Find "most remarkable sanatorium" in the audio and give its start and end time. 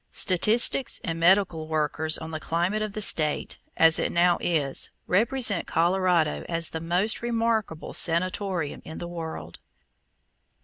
6.81-8.81